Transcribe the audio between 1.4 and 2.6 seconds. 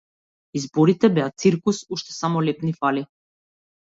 циркус, уште само леб